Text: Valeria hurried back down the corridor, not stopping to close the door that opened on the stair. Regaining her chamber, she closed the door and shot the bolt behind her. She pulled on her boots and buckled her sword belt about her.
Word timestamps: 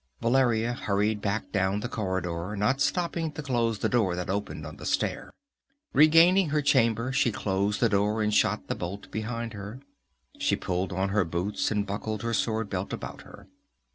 Valeria 0.19 0.73
hurried 0.73 1.21
back 1.21 1.51
down 1.51 1.81
the 1.81 1.87
corridor, 1.87 2.55
not 2.55 2.81
stopping 2.81 3.31
to 3.31 3.43
close 3.43 3.77
the 3.77 3.87
door 3.87 4.15
that 4.15 4.31
opened 4.31 4.65
on 4.65 4.77
the 4.77 4.83
stair. 4.87 5.31
Regaining 5.93 6.49
her 6.49 6.63
chamber, 6.63 7.11
she 7.13 7.31
closed 7.31 7.79
the 7.79 7.87
door 7.89 8.23
and 8.23 8.33
shot 8.33 8.65
the 8.65 8.73
bolt 8.73 9.11
behind 9.11 9.53
her. 9.53 9.79
She 10.39 10.55
pulled 10.55 10.91
on 10.91 11.09
her 11.09 11.23
boots 11.23 11.69
and 11.69 11.85
buckled 11.85 12.23
her 12.23 12.33
sword 12.33 12.67
belt 12.67 12.91
about 12.93 13.21
her. 13.21 13.47